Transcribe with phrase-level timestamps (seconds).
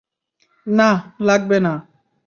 [0.67, 0.97] নাহ,
[1.21, 1.73] লাগবে না।